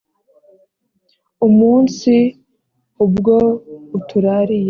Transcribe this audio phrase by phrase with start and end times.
[1.47, 2.13] umunsi
[3.05, 3.35] ubwo
[3.97, 4.59] uturariye